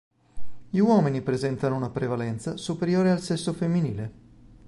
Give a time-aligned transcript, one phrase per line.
[0.71, 4.11] Gli uomini presentano una prevalenza superiore al sesso femminile.